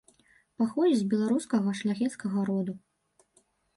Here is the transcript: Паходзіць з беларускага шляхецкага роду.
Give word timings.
Паходзіць 0.61 0.97
з 1.01 1.09
беларускага 1.11 1.69
шляхецкага 1.81 2.39
роду. 2.51 2.73